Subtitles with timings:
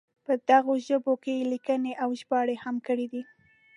[0.25, 3.21] په دغو ژبو کې یې لیکنې او ژباړې هم کړې دي.